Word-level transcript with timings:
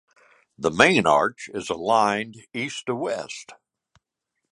The 0.57 0.71
main 0.71 1.05
arch 1.05 1.47
is 1.53 1.69
aligned 1.69 2.37
east 2.55 2.87
to 2.87 2.95
west. 2.95 3.51